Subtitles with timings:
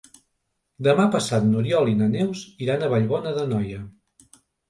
[0.87, 3.83] Demà passat n'Oriol i na Neus iran a Vallbona d'Anoia.